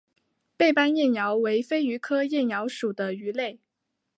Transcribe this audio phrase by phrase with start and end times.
[0.57, 3.59] 背斑燕鳐为飞鱼科燕鳐属的鱼类。